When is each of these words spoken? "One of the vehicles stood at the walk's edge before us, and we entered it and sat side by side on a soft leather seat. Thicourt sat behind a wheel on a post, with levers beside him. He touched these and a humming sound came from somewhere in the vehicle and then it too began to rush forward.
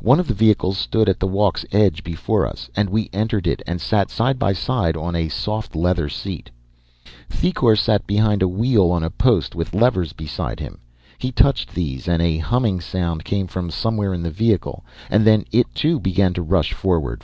"One 0.00 0.18
of 0.18 0.26
the 0.26 0.32
vehicles 0.32 0.78
stood 0.78 1.06
at 1.06 1.20
the 1.20 1.26
walk's 1.26 1.66
edge 1.70 2.02
before 2.02 2.46
us, 2.46 2.70
and 2.74 2.88
we 2.88 3.10
entered 3.12 3.46
it 3.46 3.60
and 3.66 3.78
sat 3.78 4.08
side 4.10 4.38
by 4.38 4.54
side 4.54 4.96
on 4.96 5.14
a 5.14 5.28
soft 5.28 5.76
leather 5.76 6.08
seat. 6.08 6.48
Thicourt 7.28 7.78
sat 7.78 8.06
behind 8.06 8.40
a 8.40 8.48
wheel 8.48 8.90
on 8.90 9.02
a 9.02 9.10
post, 9.10 9.54
with 9.54 9.74
levers 9.74 10.14
beside 10.14 10.60
him. 10.60 10.80
He 11.18 11.30
touched 11.30 11.74
these 11.74 12.08
and 12.08 12.22
a 12.22 12.38
humming 12.38 12.80
sound 12.80 13.24
came 13.26 13.46
from 13.48 13.70
somewhere 13.70 14.14
in 14.14 14.22
the 14.22 14.30
vehicle 14.30 14.82
and 15.10 15.26
then 15.26 15.44
it 15.52 15.66
too 15.74 16.00
began 16.00 16.32
to 16.32 16.42
rush 16.42 16.72
forward. 16.72 17.18